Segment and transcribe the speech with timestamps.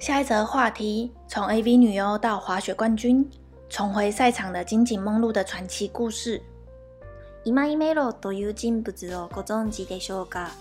[0.00, 3.28] 下一则话题：从 AV 女优到滑雪冠军，
[3.68, 6.40] 重回赛场的金井梦露的传奇故事。
[7.44, 10.52] 今井メロという人物をご存知でしょうか？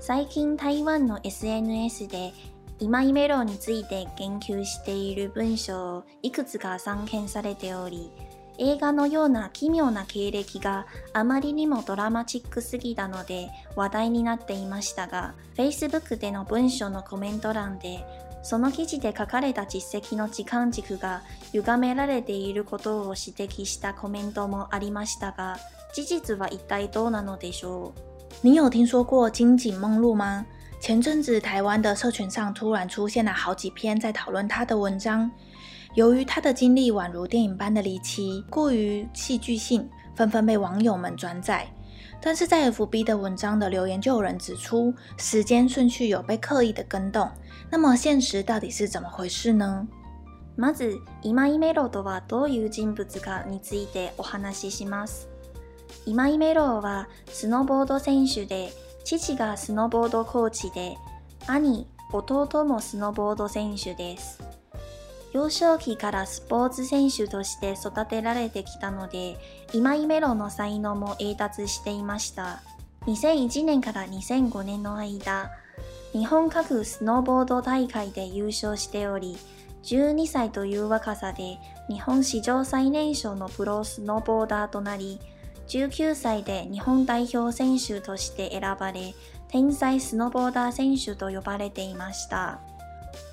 [0.00, 2.32] 最近台湾の SNS で
[2.78, 8.10] 今井メロについて言及している文章をいくつか散见されており、
[8.56, 18.02] 映画のような奇妙な経歴があまりにもドラマチックすぎたので话题になっていましたが、Facebook での文章のコメント栏で
[18.41, 21.21] その记事で书かれた実绩の时间轴が
[21.53, 25.57] 歪められていることを指摘したコメントもありましたが、
[25.93, 27.99] 事実は一体どうなのでしょう？
[28.41, 30.45] 你有听说过金井梦露吗？
[30.81, 35.31] 前阵子台湾的社群上突然出现了好几篇在讨论她的文章，
[35.95, 41.65] 由于她的经历宛如电影般的离奇，过于戏剧性，纷纷被网友们转载。
[42.21, 47.29] 但是在 FB 的文章的留言就有人指出，时间顺序有被刻意的更动。
[47.69, 49.87] 那么现实到底是怎么回事呢？
[50.55, 55.27] まず、今井メロとはどういう人物かについてお话しします。
[56.05, 58.71] 今井メロはスノーボード选手で、
[59.03, 60.95] 父がスノーボードコーチで、
[61.47, 64.39] 兄、弟もスノーボード选手です。
[65.38, 69.38] 幼少期からスポーツ选手として育てられてきたので、
[69.72, 72.60] 今井メロの才能も栄达していました。
[73.06, 75.52] 2001年から2005年の间、
[76.12, 79.36] 日本各スノーボード大会で优胜しており、
[79.84, 85.20] 12歳という若さで日本史上最年少のプロスノーボーダーとなり、
[85.68, 89.14] 19歳で日本代表选手として选ばれ、
[89.46, 92.58] 天才スノーボーダー选手と呼ばれていました。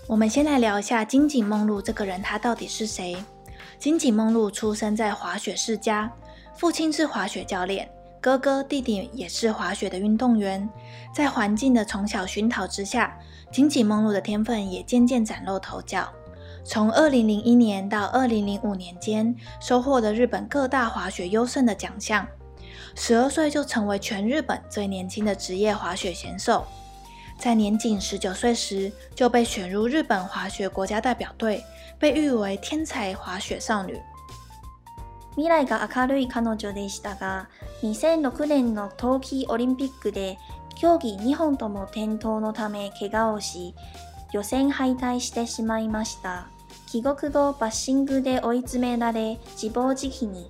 [0.07, 3.17] 我们先来聊一下金井梦露这个人，他到底是谁？
[3.79, 6.11] 金井梦露出生在滑雪世家，
[6.55, 7.89] 父亲是滑雪教练，
[8.21, 10.69] 哥哥弟弟也是滑雪的运动员。
[11.11, 13.17] 在环境的从小熏陶之下，
[13.51, 16.07] 金井梦露的天分也渐渐崭露头角。
[16.63, 22.27] 从二零零一年到二零零五年间，收获了日本各大滑雪优胜的奖项。
[22.93, 26.63] 十二岁就成为全日本最年轻的职业滑雪选手。
[27.37, 31.63] 在年仅十九岁时，就被选入日本滑雪国家代表队，
[31.99, 34.01] 被誉为天才滑雪少女。
[35.35, 37.49] 未来が明るい彼女でしたが、
[37.83, 40.37] 2006年の冬季オリンピックで
[40.75, 43.75] 竞技2本とも転倒のため怪我をし、
[44.31, 46.47] 予选败退してしまいました。
[46.87, 50.49] 帰国后バッシングで追い詰められ自暴自弃に。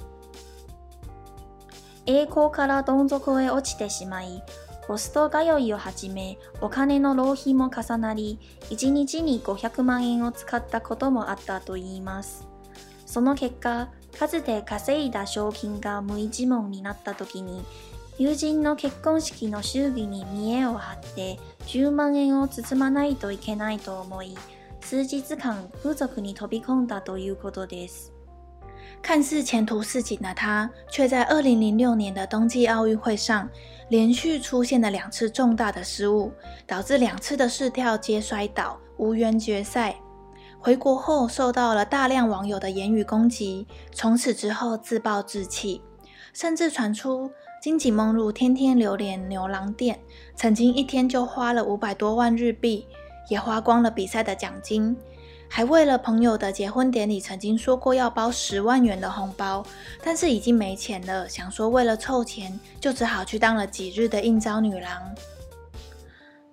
[2.06, 4.44] 栄光からどん底へ落ちてしまい、
[4.88, 12.48] ホスト通いをはじめ、お金の浪费も重なり、1日に500万円を使ったこともあったといいます。
[13.06, 17.66] その结果、数で稼いだ赏金が无一文になった时に、
[18.18, 24.38] 友人の结婚式の祝仪に见栄を张って10万円を包まないといけないと思い、
[24.82, 28.15] 数日间风俗に飞び込んだということです。
[29.06, 33.48] 看似前途似锦的他，却在二零零六年的冬季奥运会上，
[33.90, 36.32] 连续出现了两次重大的失误，
[36.66, 39.96] 导致两次的试跳皆摔倒，无缘决赛。
[40.58, 45.84] 回国后，受到了大量网友的言语攻击，从此之后自暴自弃，
[46.34, 47.30] 甚至传出
[47.62, 50.00] 金井梦露天天流连牛郎店，
[50.36, 52.88] 曾经一天就花了五百多万日币，
[53.30, 54.98] 也花光了比赛的奖金。
[55.48, 59.66] 还为了朋友的结婚典礼，曾经说过要包十万元的红包，
[60.04, 65.16] 但是已经没钱了，想说为了凑钱，就只好去当了几日的应召女郎。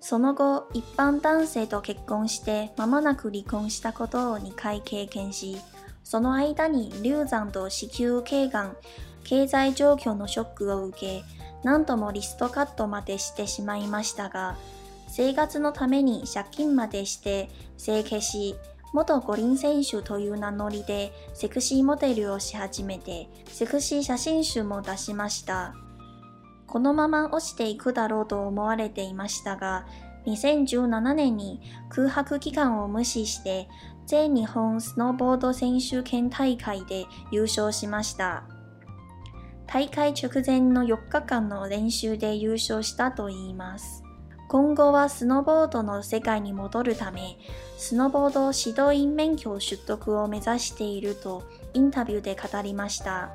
[0.00, 5.56] その后、一般男性と结婚して间もなく离婚したことを2回经験し、
[6.02, 8.76] その间に流产と子宫颈がん、
[9.24, 11.22] 経済状况のショックを受け、
[11.62, 14.56] なんともリストカットまでしてしまいましたが、
[15.06, 17.48] 生活のために借金までして
[17.78, 18.56] 整形し、
[18.92, 25.74] 元五轮选手という名乗りでセクシーモデルをし始めて、セクシー写真集も出しました。
[26.66, 29.86] このまま落ちていくだろうと思われていましたが、
[30.26, 33.68] 2017年に空白期间を无视して
[34.06, 38.44] 全日本スノーボード选手権大会で优胜しました。
[39.66, 44.01] 大会直前の4日间の练习で优胜したといいます。
[44.51, 47.37] 今后はスノーボードの世界に戻るため、
[47.77, 51.43] スノーボード指导员免许取得を目指していると
[51.73, 53.29] インタビューで语りました。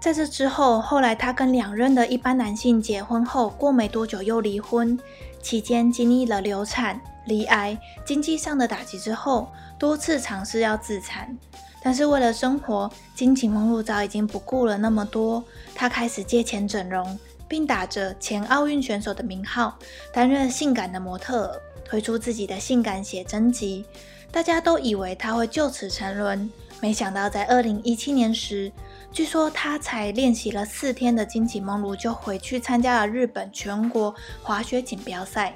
[0.00, 4.98] 在这之后，后来他跟两任的一般男性结婚后，过没多久又离婚，
[5.42, 11.36] 期间经历了流产、罹癌、经济上的打击之后，多次尝试要自残，
[11.82, 15.42] 但是为了生活，金井梦露早已经不顾了那么多，
[15.74, 17.18] 他开始借钱整容，
[17.53, 19.77] 并打着前奥运选手的名号，
[20.11, 23.85] 担任性感的模特，推出自己的性感写真集，
[24.31, 26.51] 大家都以为他会就此沉沦，
[26.81, 28.71] 没想到在二零一七年时，
[29.11, 34.11] 据说他才练习了四天的惊奇梦露就回去参加了日本全国
[34.41, 35.53] 滑雪锦标赛。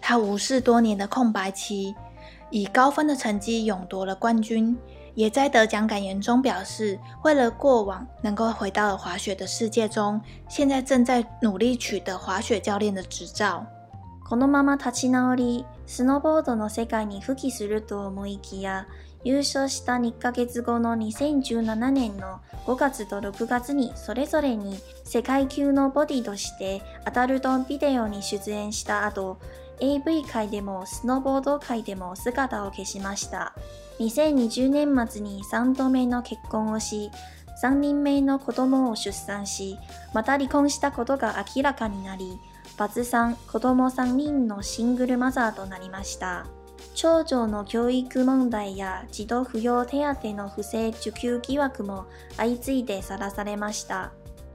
[0.00, 1.94] 他无视多年的空白期，
[2.50, 4.76] 以高分的成绩勇夺了冠军。
[5.16, 13.66] 也在得奖感言中表示，为了过往能够回到了滑雪的世界中，现在正在努力取得滑雪教练的执照。
[14.28, 18.86] このまま立ち直り、スノーボードの世界に复帰すると思いきや、
[19.24, 29.38] 优胜した2ヶ月后の2017年の5月と6月にそれぞれに世界级のボディとしてアダルトビデオに出演した后、
[29.80, 33.54] AV 界でもスノーボード界でも姿を消しました。
[33.98, 37.10] 2020年末に3度目の结婚をし、
[37.62, 39.78] 3人目の子供を出产し、
[40.12, 42.38] また离婚したことが明らかになり、
[42.76, 46.46] バツさん、子供3人のシングルマザーとなりました。
[46.94, 52.06] 长女の教育问题や児童扶养手当の不正受给疑惑も
[52.36, 54.12] 相次いでさらされました。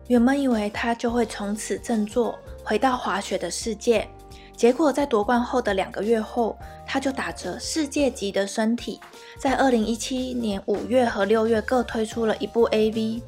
[0.07, 4.07] 原本以为他就会从此振作，回到滑雪的世界。
[4.56, 9.00] 结果在夺冠后的两个月后，他就打着世界级的身体，
[9.39, 13.21] 在二零一七年五月和六月各推出了一部 AV。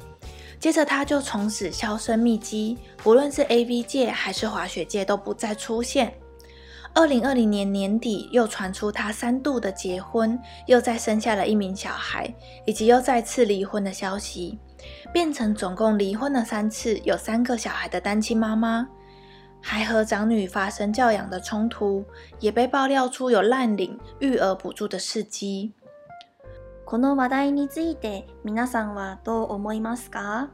[0.60, 6.14] 接着他就从此销声匿迹，不论是 AV 界还是滑雪界都不再出现。
[6.94, 12.32] 二零二零年年底又传出他三度的结婚，又再生下了一名小孩，
[12.64, 14.58] 以及又再次离婚的消息，
[15.12, 18.86] 变成总共离婚了三次，有三个小孩的单亲妈妈。
[19.63, 22.03] 还和长女发生教养的冲突，
[22.39, 25.73] 也被爆料出有滥领育儿补助的事迹。
[26.85, 30.47] この话题について皆さんはどう思いますか？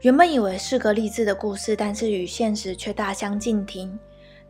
[0.00, 3.98] 原本以为是个励志的故事，但是与现实却大相径庭。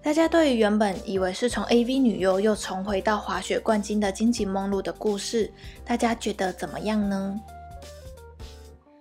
[0.03, 5.51] 大家对于原本以为是从 AV 女优又重回到滑雪冠军的荆棘梦露的故事，
[5.85, 7.41] 大家觉得怎么样呢？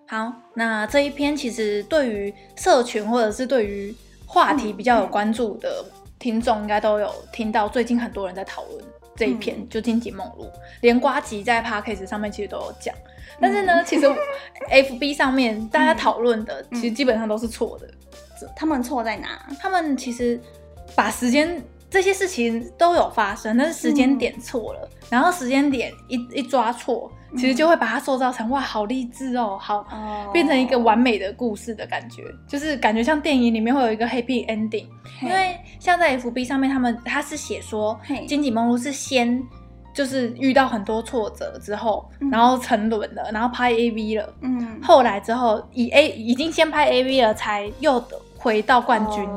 [0.07, 3.95] 好，那这一篇其实对于社群或者是对于
[4.26, 5.84] 话题比较有关注的
[6.18, 8.84] 听众应该都有听到，最近很多人在讨论
[9.14, 10.50] 这一篇，嗯、就荆棘梦露，
[10.80, 12.94] 连瓜吉在 Podcast 上面其实都有讲。
[13.40, 14.06] 但是呢，嗯、其实
[14.70, 17.86] FB 上面大家讨论的其实基本上都是错的。
[17.86, 19.46] 嗯、他们错在哪？
[19.60, 20.40] 他们其实
[20.94, 21.62] 把时间
[21.96, 27.10] 这些事情都有发生，但是时间点错了，嗯、然后时间点一一抓错。
[27.36, 30.32] 其实就会把它塑造成哇，好励志哦，好，oh.
[30.32, 34.86] 变成一个完美的故事的感觉，就是感觉像电影里面会有一个 happy ending。
[35.20, 39.42] 因为像在 FB 上面，他们他是写说，金井梦露是先
[39.92, 48.02] 就是遇到很多挫折之后然后沉沦了，然后拍 AV 了，嗯，后来之后以 A 已经先拍 AV 了，才又
[48.38, 49.28] 回到冠军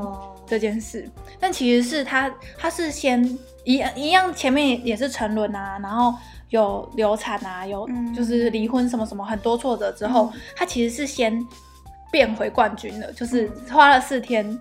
[0.49, 1.01] 这件事。
[1.15, 1.25] Oh.
[1.39, 3.23] 但其实是他他是先
[3.63, 6.13] 一一样前面也是沉沦啊，然后。
[6.49, 11.45] 有流产啊，有就是离婚什么什么很多挫折之后，嗯、他其实是先
[12.11, 14.59] 变回冠军了，就是花了四天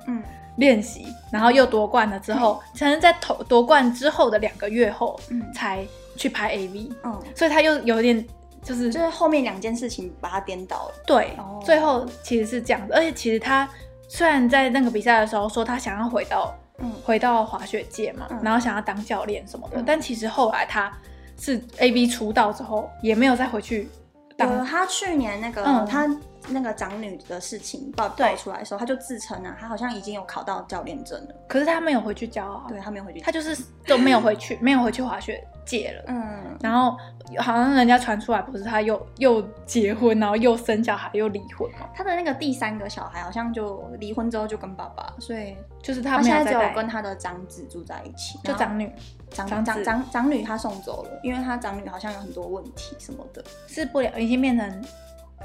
[0.56, 5.19] 练习，嗯、然后又夺冠了之后，才能、嗯、在夺夺冠之后的两个月后，
[5.55, 5.82] 才
[6.14, 8.23] 去拍 AV，嗯，所以他又有点
[8.62, 13.67] 就是就是后面两件事情把他颠倒了，对，哦、最后其实是这样的，而且其实他
[14.08, 20.93] 虽然在那个比赛的时候说他想要回到嗯回到滑雪界嘛，嗯、然后想要当教练什么的，嗯、但其实后来他。
[21.41, 23.88] 是 A B 出道之后也没有再回去
[24.36, 24.50] 当。
[24.50, 26.05] 呃，他去年那个、嗯、他
[26.48, 31.34] 那个长女的事情爆爆出来的时候，他就自称啊，他好像已经有考到教练证了。
[31.48, 32.64] 可是他没有回去教啊。
[32.68, 36.04] 对，他没有回去，他就是都没有回去，没有回去滑雪界了。
[36.06, 36.96] 嗯，然后
[37.38, 41.88] 好像人家传出来，不是他又又结婚，然后又生小孩，又离婚嘛。
[41.94, 48.90] 他的那个第三个小孩好像就离婚之后就跟爸爸，所以就是他，他现在只有跟他的长子住在一起，就长女。
[49.30, 54.84] 长长长长，长女她送走了，因为她长女好像有很多问题什么的，是不了，已经变成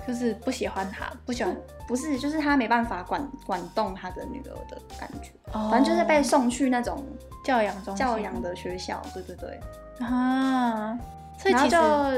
[0.08, 1.56] 就是不喜欢他，不喜欢，
[1.88, 7.06] 不是，就是他没办法管管动他的女儿的感觉，哦、反正就是被送去那种
[7.46, 9.60] 教养中教养的学校，对对对，
[10.00, 10.98] 啊，
[11.38, 11.76] 所以其实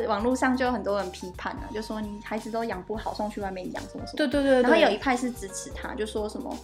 [0.08, 6.58] 网络上就有很多人批判啊，就说你孩子都养不好，送去外面养什么什么，对对对，对，然后有一派是支持他，就说什么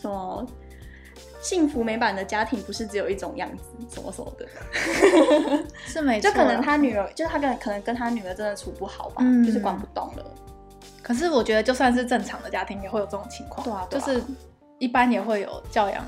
[0.00, 0.46] 什么。
[1.44, 3.62] 幸福美满的家庭不是只有一种样子，
[3.94, 4.48] 什么什么的，
[5.86, 6.30] 是没错。
[6.32, 10.24] 就可能他女儿，就是他跟可能跟他女儿真的处不好吧，嗯、就是管不动了。
[11.02, 13.62] 可是我觉得，就算是正常的家庭，也会有这种情况。
[13.62, 14.22] 对啊，对啊，就是
[14.78, 16.02] 一般也会有教养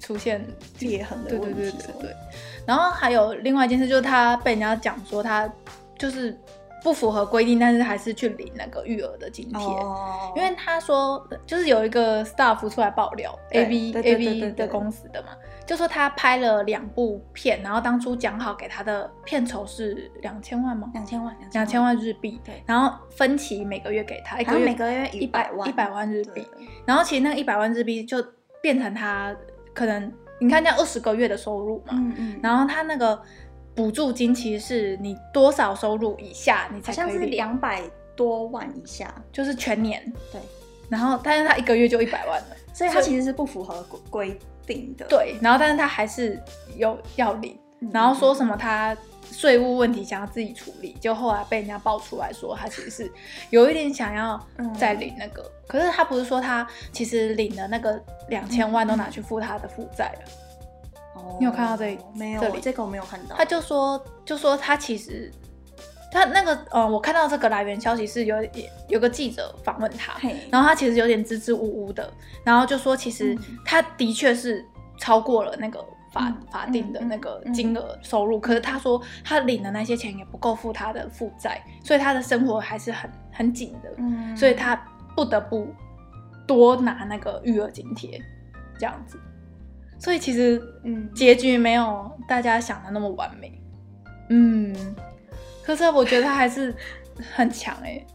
[0.00, 0.44] 出现
[0.80, 1.54] 裂痕的问题。
[1.54, 2.16] 对对对对对。
[2.66, 5.50] 然后还有另外一件事，就是他被人家讲说他
[5.96, 6.38] 就是
[6.82, 9.58] 不符合规定，但是还是去领那个育儿的津贴。
[9.60, 15.28] 哦，因为他说就是有一个 staff 出来爆料，A B A B 的公司的嘛。
[15.66, 20.88] 就说他拍了两部片，然后当初讲好给他的片酬是两千万吗？
[20.94, 22.40] 两千万，两千万日币。
[22.42, 26.42] 对，然后分期每个月给他，一个月每个月一百万，一百万日币。
[26.86, 28.16] 然后其实那个一百万日币就
[28.62, 29.36] 变成他
[29.74, 31.92] 可能你看这样二十个月的收入嘛。
[31.92, 32.40] 嗯嗯。
[32.42, 33.20] 然后他那个
[33.78, 37.80] 补助金其实是你多少收入以下你才可以领，好像是两百
[38.16, 40.12] 多万以下，就是全年。
[40.32, 40.40] 对。
[40.88, 43.80] 然后但是他一个月就一百万了，所以他其实是不符合
[44.10, 45.06] 规定的。
[45.08, 46.42] 对，然后但是他还是
[46.76, 47.56] 有要领，
[47.92, 48.96] 然后说什么他
[49.30, 53.12] 税务问题想要自己处理，就后来被人家爆出来说他其实是
[53.50, 54.44] 有一点想要
[54.76, 60.47] 再领那个，嗯、可是他不是说他其实领的那个两千万都拿去付他的负债了。
[61.18, 61.98] 哦，你有看到这里？
[62.14, 62.60] 没有，这里。
[62.60, 63.36] 这个我没有看到。
[63.36, 65.30] 他就说就说他其实。
[66.10, 68.34] 他那个，呃，我看到这个来源消息是有
[68.88, 70.14] 有个记者访问他，
[70.50, 72.10] 然后他其实有点支支吾吾的，
[72.42, 74.64] 然后就说其实他的确是
[74.96, 84.74] 超过了那个法法定的那个金额收入，可是他说他领的那些钱也不够付他的负债，所以他的生活还是很很紧的，所以他
[85.14, 85.68] 不得不
[86.46, 88.18] 多拿那个育儿津贴
[88.78, 89.20] 这样子，
[89.98, 93.60] 所以其实嗯，结局没有大家想的那么完美，
[94.30, 94.74] 嗯。
[95.64, 96.74] 可是我觉得他还是
[97.34, 98.06] 很强哎、欸，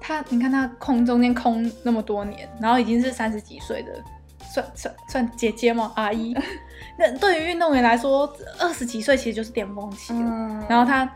[0.00, 3.92] 他你看他空中间空那么多年，然后已经是三十几岁的，
[4.52, 5.92] 算算算姐姐吗？
[5.94, 6.36] 阿姨？
[6.98, 8.28] 那对于运动员来说，
[8.58, 10.18] 二十几岁其实就是巅峰期了。
[10.18, 11.08] 嗯、然后他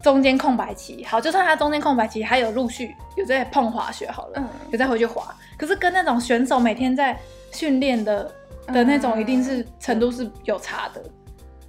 [0.00, 5.34] 中间空白期，好，就算他中间空白期还有陆续有在碰滑雪好了，嗯、有再回去滑。
[5.56, 7.18] 可是跟那种选手每天在
[7.50, 8.32] 训练的
[8.68, 11.02] 的那种，一定是程度是有差的。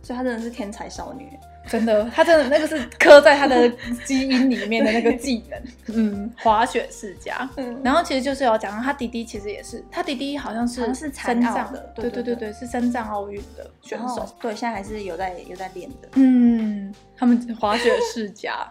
[0.01, 1.29] 所以她真的是天才少女。
[1.65, 3.69] 真的，她真的那个是刻在她的
[4.05, 5.62] 基因里面的那个技能，
[5.95, 7.50] 嗯，滑雪世家。
[7.55, 16.09] 嗯，然后其实就是有讲到他弟弟，其实也是，她弟弟好像是是残障的，对对对对，是深藏奥运的选手，对，现在还是有在有在练的。
[16.15, 18.69] 嗯，他们滑雪世家。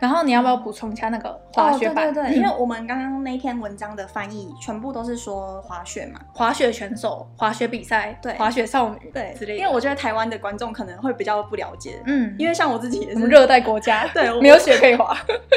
[0.00, 2.08] 然后你要不要补充一下那个滑雪板？
[2.08, 9.58] 哦、对对对，因为我们刚刚那篇文章的翻译全部都是说滑雪嘛， 滑雪选手、滑雪比赛、对，滑雪少女对之类的。
[9.58, 15.16] 因为我觉得台湾的观众可能会比较不了解，嗯，因为像我自己也是热带国家， 对，没有雪可以滑。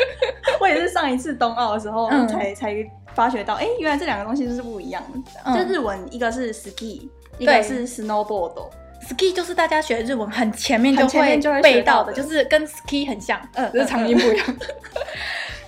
[0.60, 2.76] 我也是上一次冬奥的时候才、嗯、才
[3.14, 5.20] 发觉到，哎，原来这两个东西就是不一样的。
[5.46, 8.70] 嗯、就日文一个是 ski，一个是 snowboard。
[9.14, 14.58] Ski 就是大家学日文很前面就会背到的，就是跟 ski 很像，嗯，只是长音不一样。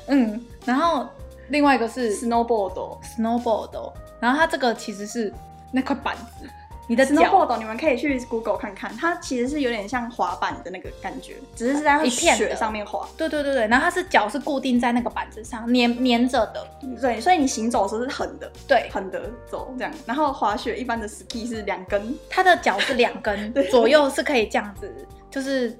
[0.08, 1.08] 嗯， 然后
[1.50, 5.34] 另外一个是 snowboard，snowboard，然后它这个其实是
[5.72, 6.50] 那块板子。
[6.88, 13.08] 你的 snowboard 你们可以去 Google 看看，它其实是有点像滑板的那个感觉，只是是在雪上面滑。
[13.18, 16.68] 对对对对，然后它是脚是固定在那个板子上，粘粘着的。
[17.00, 19.94] 对，所以你行走的时候是横的，对，横的走这样。
[20.06, 24.94] 然后滑雪一般的 ski 是两根，它的脚是两根， 左右是可以这样子，
[25.32, 25.75] 就是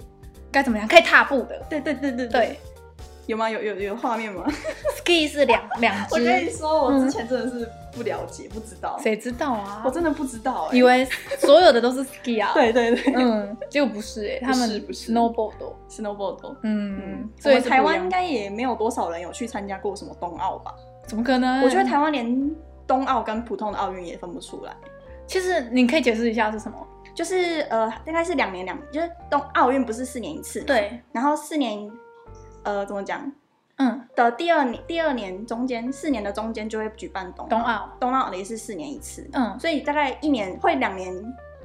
[0.50, 1.62] 该怎么样，可以踏步的。
[1.68, 2.58] 对对对对对。
[3.26, 3.48] 有吗？
[3.48, 4.44] 有有有画面吗？
[5.04, 6.14] Ski 是两 两只。
[6.14, 8.98] 我跟你说，我之前真的是不了解，不知道。
[9.02, 9.82] 谁知道啊？
[9.84, 11.04] 我真的不知道，以为
[11.38, 12.52] 所有的都是 Ski 啊。
[12.54, 16.56] 对对对，嗯，结果不是哎，他们不是 Snowboard，Snowboard。
[16.62, 20.74] 嗯，所以台湾应该也没有多少人有去参加过什么冬奥吧？
[21.06, 21.62] 怎么可能？
[21.62, 22.50] 我觉得台湾连
[22.86, 24.74] 冬奥跟普通的奥运也分不出来。
[25.26, 26.76] 其实你可以解释一下是什么？
[27.14, 31.90] 就是呃，大概是两年两，就是冬奥运不是四年一次，对，然后四年。
[32.64, 33.30] 呃，怎么讲？
[33.76, 39.28] 嗯，的第二年，第二年中间四年的中间就会举办冬冬奥，冬奥也是四年一次。
[39.32, 41.14] 嗯，所以大概一年会两年。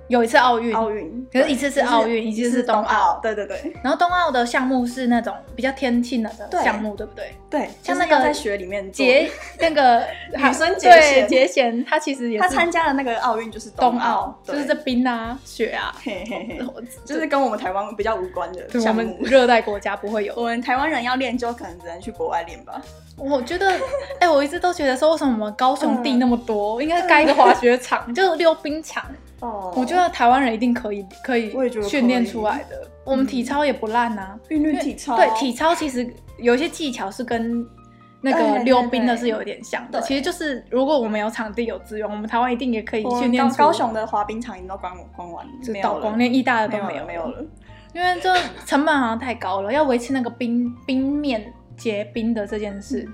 [0.10, 3.74] 有一次奥运，奥运，可是一次是奥运，一次是冬奥，对对对。
[3.84, 7.32] 然后冬奥的项目是那种比较天气冷的项目，对不对？
[7.48, 10.04] 对，像那个在雪里面节那个
[10.36, 15.96] 女生结弦，结弦他其实也他参加的那个奥运就是冬奥，就是这冰啊雪啊，
[17.06, 20.34] 就是跟我们台湾比较无关的项目，热带国家不会有。
[20.36, 22.82] 我们台湾人要练，就可能只能去国外练吧。
[23.16, 23.72] 我觉得，
[24.20, 29.06] 哎，我一直都觉得说，为什么我们高雄地那么多，应该盖一个滑雪场， 就是溜冰场。
[29.42, 31.52] 哦，我觉得台湾人一定可以，可以
[31.88, 32.88] 训练出来的。
[33.06, 35.16] 我们体操也不烂呐，韵律体操。
[35.16, 37.66] 对，体操其实有一些技巧是跟
[38.22, 40.02] 那个溜冰的是有点像的。
[40.02, 43.58] 其实就是如果我们有场地有资源，我们台湾一定也可以训练出。
[43.58, 47.44] 高雄的滑冰场已经都关关完了，倒光，连义大的都没有没有了，
[47.94, 53.08] 因为这成本好像太高了，要维持那个冰冰面结冰的这件事。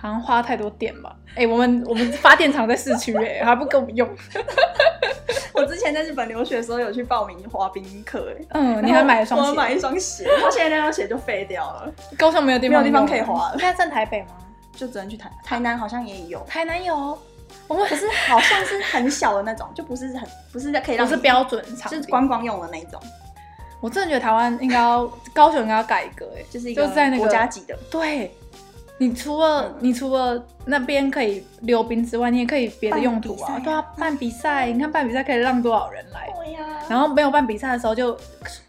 [0.00, 1.14] 好像花太多电吧？
[1.30, 4.08] 哎、欸，我们我们发电厂在市区，哎，还不够我们用。
[5.52, 9.48] 我之前在日本留学的时候有去报名滑冰课，哎，嗯，你还买了双鞋？
[9.50, 11.92] 我买一双鞋，然后现在那双鞋就废掉了。
[12.16, 13.56] 高雄没有地方，没有地方可以滑了。
[13.58, 14.28] 现在在台北吗？
[14.76, 16.38] 就只能去台台南，好像也有。
[16.46, 17.18] 台南有，
[17.66, 23.00] 我们可是好像是很小的那种，就不是很不是可以让不是标准场，就是观光用的那种。
[23.80, 28.32] 我真的觉得台湾应该要高雄应该要改革，哎，就是一个在那个国家级的，对。
[28.98, 33.58] 你除了、嗯、你除了那边可以溜冰之外，你也可以别的用途啊。
[33.64, 36.28] 对啊，办比赛，你看办比赛可以让多少人来？
[36.36, 36.86] 对呀、啊。
[36.88, 38.16] 然后没有办比赛的时候，就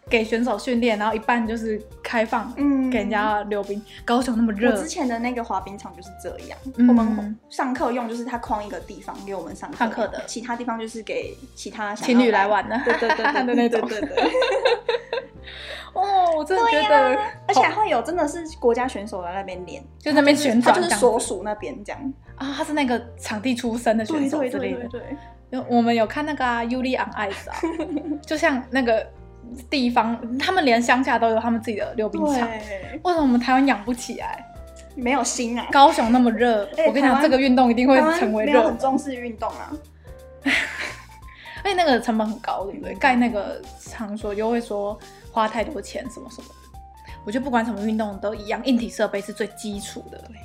[0.10, 3.82] 给选手训练，然后一半就是开放，嗯，给人家溜冰。
[4.06, 6.58] 高雄那么热，我之前的那个滑冰场就是这样。
[6.78, 12.80] 嗯、我们上课用就是他框一个地方给我们上课上课的，其他地方就是给其他情侣来玩的。
[12.86, 14.32] 对对对对对对对对，对。
[15.94, 17.18] 哦，我真的觉得，
[17.48, 22.54] 而且还会有真的是国家选手在那边练，就那边旋转，就是所属那边这样啊。
[22.58, 24.88] 他是那个场地出身的选手之类的。
[24.88, 25.02] 对，
[25.68, 27.56] 我们有看那个啊，Yuri on Ice 啊，
[28.26, 29.06] 就像那个
[29.70, 32.48] 地方，他们连乡下都有他们自己的溜冰场。
[33.04, 34.46] 为什么我们台湾养不起来？
[34.96, 35.66] 没有心啊！
[35.72, 38.68] 高雄那么热，我跟你讲，这个运动一定会成为热。
[38.68, 39.72] 很重视运动啊。
[41.64, 42.94] 而且那个成本很高，对不对？
[42.96, 44.98] 盖那个场所就会说。
[45.32, 50.18] 花太多钱什么什么的，我觉得不管什么运动都一样，硬体设备是最基础的。
[50.28, 50.38] 对，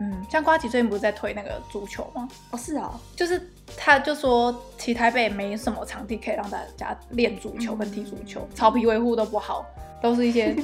[0.00, 2.28] 嗯，像瓜吉最近不是在推那个足球吗？
[2.50, 9.66] 哦，是啊，就是他就说，其实台北没什么场地可以让大家练足球跟踢足球，嗯、草皮维护都不好，
[10.00, 10.56] 都是一些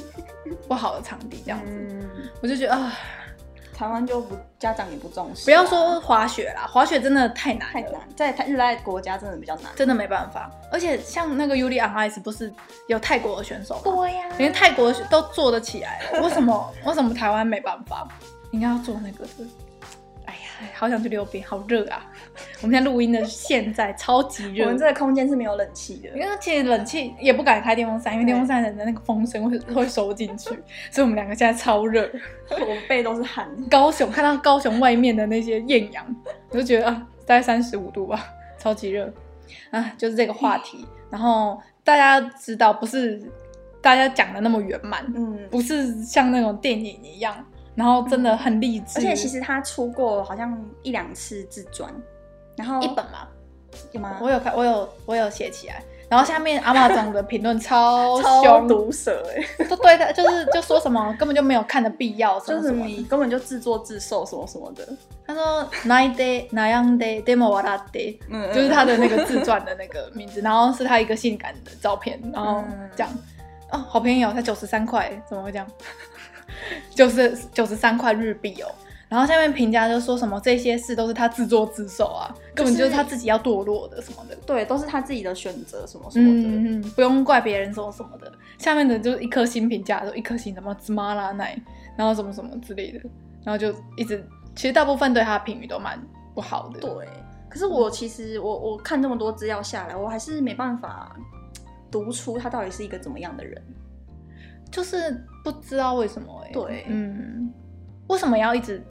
[0.67, 2.09] 不好的场地这样子，嗯、
[2.43, 2.93] 我就觉得啊。
[3.77, 10.51] 台湾就不家长也不重视，不要说滑雪啦，滑雪真的太难，太难，在日日来国家真的比较难，真的没办法。
[10.73, 12.51] 而且像那个 Yuri on Ice 不是
[12.89, 13.83] 有泰国的选手吗？
[13.85, 18.09] 对呀、啊，连泰国都做得起来了，为什么为什么台湾没办法？
[18.51, 19.45] 应该要做那个的。
[20.75, 22.05] 好想去溜冰，好热啊！
[22.63, 30.51] 我们现在录音的现在超级热，我们这个空间是没有冷气的，因为其实冷气也不敢开电风扇，因为电风扇的那个风声会 会收进去，
[30.91, 32.09] 所以我们两个现在超热，
[32.51, 33.49] 我背都是汗。
[33.71, 36.05] 高雄看到高雄外面的那些艳阳，
[36.51, 38.27] 我就觉得啊，大概三十五度吧，
[38.59, 39.13] 超级热
[39.71, 39.93] 啊！
[39.99, 43.23] 就是这个话题，然后大家知道不是
[43.81, 47.45] 大家讲的那么圆满，嗯，不是像那种电影一样。
[47.76, 51.94] 然后真的很励志，而且其实他出过好像一两次自传，
[52.56, 53.28] 然后一本嘛，
[53.92, 54.18] 有吗？
[54.22, 55.84] 我有看，我有我有写起来。
[56.10, 64.86] 然后下面阿玛总的评论超凶毒舌哎，都对他就是就说什么根本就没有看的必要，就是你根本就自作自受什么什么的。
[65.26, 72.62] 他说泣いて悩んででも笑って，嗯，就是他的那个自传的那个名字，然后是他一个性感的照片，然后
[72.94, 73.10] 这样
[73.72, 75.66] 哦，好便宜哦，才九十三块，怎么会这样？
[76.97, 78.75] 就是九十三块日币哦，
[79.09, 88.33] 然后下面评价就说什么这些事都是他自作自受啊，根本就是他自己要堕落的什么的，对，都是他自己的选择什么什么的，嗯，不用怪别人说什么的。
[88.59, 91.55] 下面的就是一颗星评价，说一颗星什么芝麻拉奶，
[91.97, 93.01] 然后什么什么之类的，
[93.45, 96.01] 然后就一直，其实大部分对他的评语都蛮
[96.35, 96.81] 不好的。
[96.81, 97.07] 对，
[97.51, 101.15] 可是我其实我我看这么多资料下来，我还是没办法
[101.93, 103.63] 读出他到底是一个怎么样的人。
[104.71, 107.53] 就是不知道为什么哎、欸，对，嗯，
[108.09, 108.83] 为什么要一直？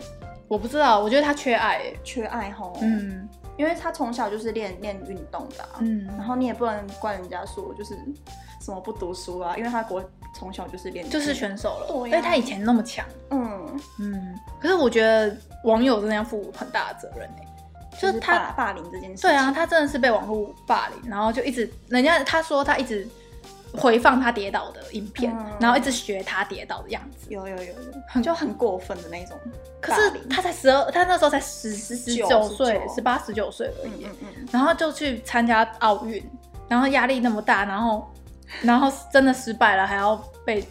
[0.47, 7.95] 我不知道，我觉得他缺爱、欸，缺爱吼，嗯，因为他从小就是练练运动的、啊，嗯，然后你也不能怪人家说就是
[8.61, 10.03] 什么不读书啊，因为他国
[10.35, 13.79] 从小就是练，就是选手了，对、啊，因为他以前那么强，嗯。
[13.99, 23.07] 嗯，可是我觉得网友真的要负很大的责任哎、欸，就是他霸凌这件事，对啊，他真的是被网络霸凌，然后就一直人家他说他一直。
[23.75, 27.73] 回放他跌倒的影片，嗯、然后一直学他跌倒的样子，有有有
[28.15, 29.37] 有，就很过分的那种。
[29.81, 34.05] 可是他才十二，他那时候才十十十九岁，十八十九岁而已。
[34.05, 36.23] 嗯嗯嗯、然后就去参加奥运，
[36.67, 38.11] 然后压力那么大，然后
[38.61, 40.67] 然后真的失败了，还要被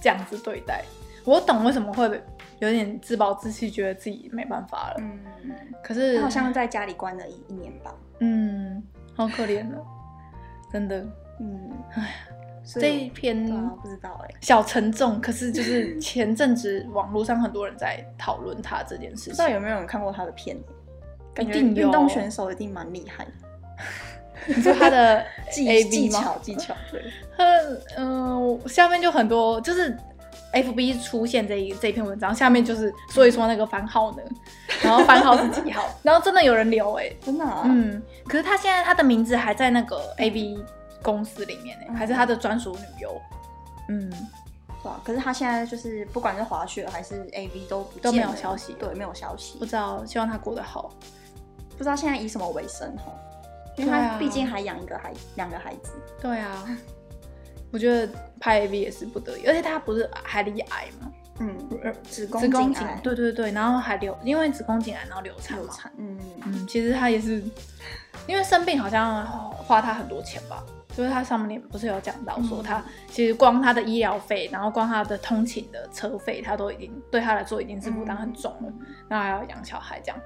[0.00, 0.84] 这样子对待。
[1.24, 2.22] 我懂为什么会
[2.60, 4.96] 有点自暴自弃，觉得自己没办法了。
[4.98, 5.20] 嗯，
[5.82, 7.92] 可是好像在家里关了一一年吧。
[8.20, 8.80] 嗯，
[9.16, 9.84] 好可怜了，
[10.72, 11.04] 真的。
[11.40, 12.14] 嗯，哎，
[12.64, 13.44] 这一篇
[13.82, 15.20] 不知道哎，小沉重。
[15.20, 20.56] 可是就是前阵子网络上很多人在讨论他这件事情，不知道有没有人看过他的片？
[21.34, 23.26] 感觉运动选手一定蛮厉害。
[24.46, 25.22] 你说他的
[25.52, 27.02] 技技巧技巧，对，
[27.98, 29.94] 嗯，下面就很多，就是
[30.54, 34.22] FB 出现这一这一篇文章，下面就是说一说那个番号呢，
[34.82, 40.64] 然后番号是几号，然后真的有人留哎，真的，嗯，可是他现在他的名字还在那个 AB。
[41.06, 43.22] 公司里面呢，还是他的专属女优？
[43.88, 44.10] 嗯，
[44.82, 50.92] 对啊，可是他现在就是不管是滑雪还是 AV 都都没有消息，对，没有消息，不知道，希望他过得好。
[51.78, 53.14] 不知道现在以什么为生哦？
[53.76, 55.92] 因为他毕竟还养一个孩两个孩子。
[56.20, 56.66] 对啊，
[57.70, 61.12] 我觉得拍 AV 也是不得已，而且他不是还罹癌吗？
[61.38, 61.56] 嗯，
[62.02, 65.64] 子宫子宫颈癌，对对对，然后还流，因为子宫颈癌然后流产嘛。
[65.64, 67.44] 流产，嗯嗯，其实他也是
[68.26, 70.64] 因为生病，好像花他很多钱吧。
[70.96, 78.72] 就是他上面不是有讲到说，他其实光他的医疗费，然后光他的通勤的车费，他都已经对他来说已经是负担很重了，
[79.06, 80.18] 然后还要养小孩这样。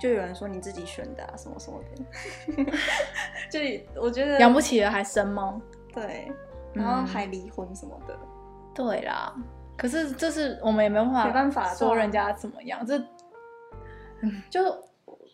[0.00, 2.64] 就有人说你自己选的啊，什么什么的，
[3.48, 3.60] 就
[4.02, 5.62] 我觉得养不起了还生吗？
[5.94, 6.32] 对，
[6.72, 8.18] 然后还离婚什么的。
[8.74, 9.32] 对啦，
[9.76, 12.98] 可是这是我们也没办法，没办法说人家怎么样，这
[14.22, 14.60] 嗯就。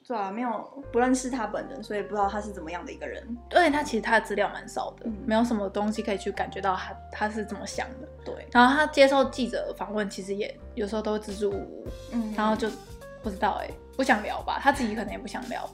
[0.09, 3.23] 对啊，没有不认识他本人，所以不知道他是怎么样的一个人。
[3.51, 8.09] 而且，他其实他的资料蛮少的，嗯、没有什么东西可以去感觉到他他是怎么想的。
[8.25, 12.71] 对，然后他接受记者访问，其实也有时候都支支吾吾，嗯，然后就
[13.23, 15.69] 不知道哎、欸，不想聊吧，他自己可能也不想聊。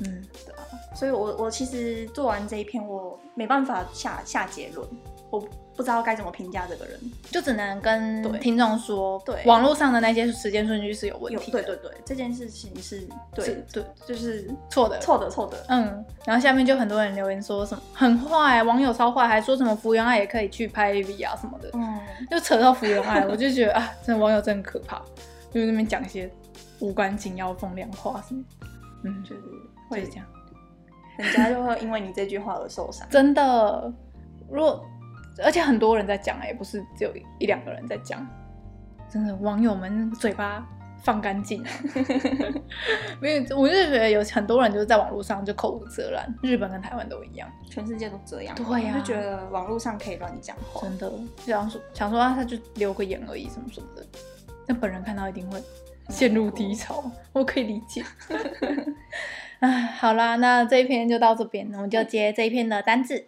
[0.00, 4.84] 嗯，对啊，所以我我其实做完这一篇，我没办法下下结论，
[5.30, 5.40] 我。
[5.74, 11.62] 不知道该怎么评价这个人，就只能跟听众说，对网络上的那些时间顺序是有问题的。
[11.62, 15.64] 对对对，这件事情是对对，就是错的，错的，错的。
[15.68, 21.70] 嗯，然后下面就很多人留言说什么很坏，网友超坏，还说什么福原爱也可以去拍 AV 啊什么的。
[21.72, 21.98] 嗯，
[22.30, 24.98] 就扯到福原爱， 我就觉得啊，真的网友真的可怕，
[25.50, 26.30] 就那边讲一些
[26.80, 28.44] 无关紧要风凉话什么。
[29.04, 29.42] 嗯，就是
[29.88, 30.26] 会这样，
[31.16, 33.06] 人家就会因为你这句话而受伤。
[33.10, 33.92] 真的，
[34.50, 34.84] 如果。
[35.42, 38.26] 而且很多人在讲，也不是只有一两个人在讲，
[39.08, 40.66] 真的网友们嘴巴
[41.04, 41.70] 放干净啊！
[43.20, 48.54] 因为我就觉得有很多人就是在网络上就口无遮拦，日本跟台湾都一样，全世界都这样。
[48.54, 54.06] 对呀、啊，就觉得网络上可以乱讲话，真的想说想说啊，他就留个言而已，什么什么的。
[54.66, 55.60] 但本人看到一定会
[56.08, 58.04] 陷入低潮，我可以理解。
[59.58, 63.26] 哎，好啦，那这一篇就到这边，我们就接这一篇的单字。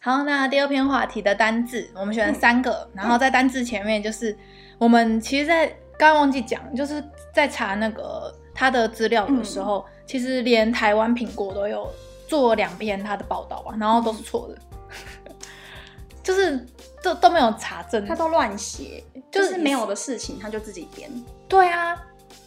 [0.00, 4.36] 好，那第二篇话题的单字，我们选了三个，嗯、然后在单字前面就是
[4.78, 5.66] 我们其实，在
[5.98, 7.02] 刚刚忘记讲，就是
[7.34, 11.92] 在查那个他的资料的时候，嗯、其实连台湾苹果都有
[12.28, 14.58] 做两篇他的报道啊，然后都是错的，
[15.26, 15.34] 嗯、
[16.22, 16.64] 就是
[17.02, 21.10] 都都没有查证，他都乱写，就是没有的事情他就自己编。
[21.48, 22.00] 对啊，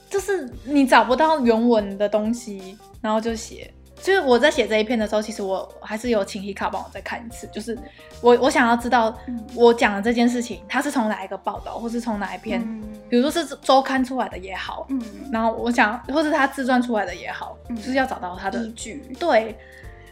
[0.09, 3.73] 就是你找不到原文的东西，然后就写。
[4.01, 7.47] 就是我在写这一篇的时候，其实我还是有请 Hikka 帮我再看一次。
[7.53, 7.77] 就是
[8.21, 9.15] 我我想要知道，
[9.55, 19.03] 我讲的这件事情，它是从哪一个报道，或是从哪一篇，嗯、比如说是周刊出来的也好，嗯，然后我想，或是他自传出来的也好，嗯、就是要找到他的依据。
[19.19, 19.57] 对，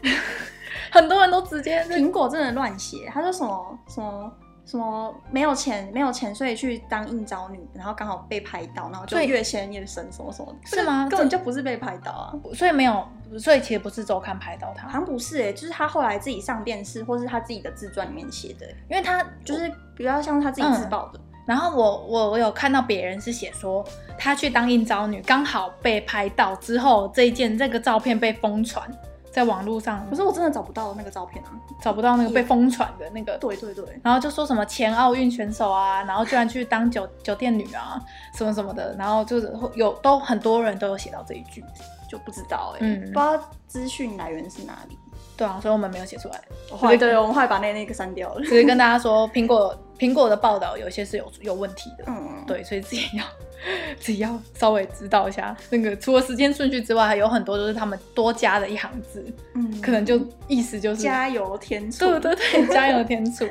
[0.90, 4.32] 很多人都直接苹果真的乱写，他说什么什么。
[4.70, 11.08] 什么没有钱，没有钱，所以去当应招女，然后刚好被拍到，然后就越陷越深，什么什么的，是吗？
[11.10, 13.04] 根本就不是被拍到啊，所以没有，
[13.36, 21.18] 所以其实不是周刊拍到他，好像不是哎、欸，就是他后来自己上电视，或是他自己的自传里面写的，因为他就是比较像他自己自曝的。
[21.18, 23.84] 嗯、然后我我我有看到别人是写说，
[24.16, 28.88] 他去当应招女，刚好被拍到之后，这一件这个照片被疯传。
[29.30, 33.38] 在网络上，可是我真的找不到那个照片啊，找不到那个被疯传的那个。
[33.38, 33.84] 对对对。
[34.02, 38.00] 然后就说什么前奥运选手啊，然后居然去当酒酒店女啊，
[38.34, 41.64] 什么什么的，然后就是有都很多人都有写到这一句，
[42.08, 44.98] 就不知道哎、欸，嗯，不知道资讯来源是哪里。
[45.36, 46.40] 对啊，所以我们没有写出来。
[46.68, 48.40] 对对，我们后来把那那个删掉了。
[48.42, 53.24] 只是跟大家说，苹果苹果的报道有些是有有问题的，嗯，对，所以自己要。
[54.00, 63.46] 只要稍微知道一下，那个除了时间顺序之外，还有很多都是他们多加的一行字，嗯，可能就意思就是加油添醋，对对对，加油添醋，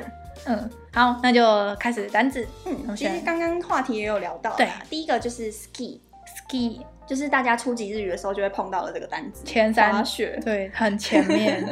[0.46, 9.92] 嗯， 好，那就开始单字，嗯，其实刚刚话题也有聊到，对，第一个就是 ski，ski 就是大家初级日语的时候就会碰到的这个单字，前三。
[9.92, 11.64] 滑雪，对，很前面，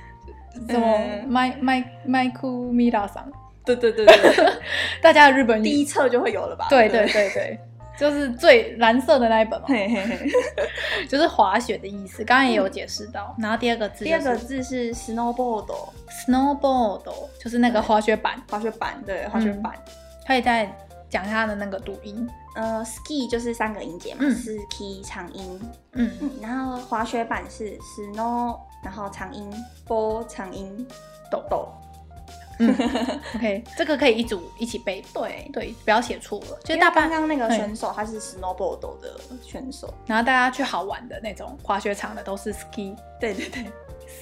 [0.68, 3.30] 什么麦麦麦库米拉桑，
[3.64, 4.52] 对对对对，
[5.00, 6.66] 大家的日本第一册就会有了吧？
[6.68, 7.06] 对对。
[7.06, 7.58] 对对。
[7.98, 10.30] 就是最蓝色的那一本嘛，嘿嘿嘿，
[11.08, 12.24] 就是滑雪的意思。
[12.24, 13.34] 刚刚也有解释到。
[13.38, 17.02] 然后第二个字，第二个字是 snowboard，snowboard
[17.42, 19.74] 就是那个滑雪板，滑雪板，对，滑雪板。
[20.26, 20.70] 可以再
[21.10, 22.28] 讲一下它的那个读音。
[22.54, 25.60] 呃，ski 就是三个音节嘛，ski 长音，
[25.92, 29.50] 嗯嗯，然后滑雪板是 snow，然后长音
[29.86, 30.86] board 长音，
[31.30, 31.68] 豆豆。
[32.58, 32.74] 嗯，
[33.36, 35.04] OK，这个可以一组一起背。
[35.12, 36.58] 对对，不要写错了。
[36.64, 42.96] 就大刚刚那个选手他是 snowboard 的选手，然后大家去好玩的那种滑雪场的都是 ski。
[43.20, 43.64] 对对对，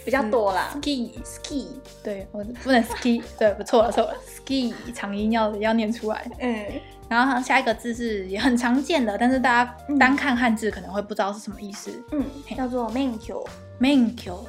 [0.05, 0.71] 比较多啦。
[0.77, 1.67] ski ski，
[2.03, 6.31] 对我不能 ski， 对，不错了错了，ski 长音要要念出来。
[6.39, 6.67] 嗯，
[7.09, 11.91] 然后下一个字是也很常见的，但是大家单看汉字可能会不知道是什么意思。
[12.13, 12.25] 嗯，
[12.57, 13.47] 叫做 Menkyo。
[13.81, 14.41] Menkyo。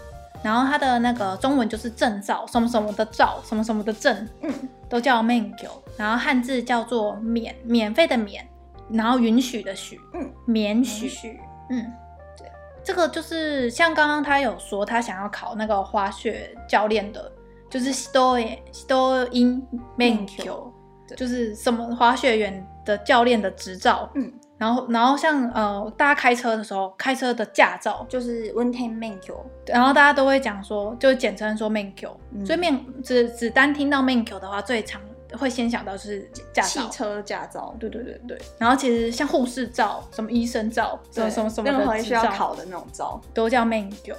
[0.47, 4.49] 然后它的那个中文就是证照，什么什么的照，什么什么的证，嗯，
[4.87, 5.69] 都叫 mengyo，。
[5.97, 8.47] 然后汉字叫做免，免费的免，
[8.89, 11.37] 然后允许的许，嗯，免许，
[11.69, 11.91] 嗯，
[12.37, 12.49] 对，
[12.81, 17.29] 这个就是像刚刚他有说他想要考那个滑雪教练的，
[17.69, 18.39] 就是 Sto
[18.71, 20.71] Sto in mengyo，
[21.17, 24.31] 就是什么滑雪员的教练的执照，嗯。
[24.57, 29.31] 然后，然后像呃，大家开车的时候，开车的驾照就是运転免许，
[29.67, 32.07] 然后大家都会讲说，就简称说免许。
[32.33, 34.99] 嗯、所以免只只单听到免许的话，最常
[35.37, 37.75] 会先想到是驾照，汽车驾照。
[37.79, 38.37] 对对对对。
[38.57, 44.11] 然后其实像护士照、什么医生照、什么什么什么的，任何需要考的那种照，都叫免许，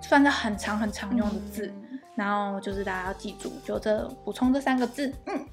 [0.00, 1.66] 算是很长很常用的字。
[1.66, 5.12] 嗯、然后就是大家要记住，就这补充这三个字。
[5.26, 5.44] 嗯。